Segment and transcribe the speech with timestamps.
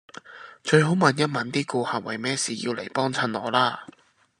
[0.63, 3.85] 最好問一問啲顧客為咩事要嚟幫襯我啦